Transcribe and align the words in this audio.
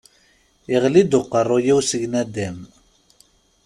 Iɣli-d 0.75 1.11
uqerru-w 1.19 1.77
si 1.89 2.01
naddam. 2.11 2.57